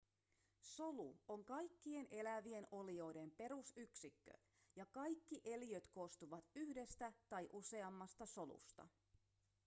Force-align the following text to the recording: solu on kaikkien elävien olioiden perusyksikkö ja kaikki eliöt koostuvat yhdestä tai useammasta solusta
solu 0.61 1.17
on 1.27 1.43
kaikkien 1.45 2.07
elävien 2.11 2.67
olioiden 2.71 3.31
perusyksikkö 3.31 4.33
ja 4.75 4.85
kaikki 4.85 5.41
eliöt 5.45 5.87
koostuvat 5.87 6.45
yhdestä 6.55 7.13
tai 7.29 7.49
useammasta 7.53 8.25
solusta 8.25 8.87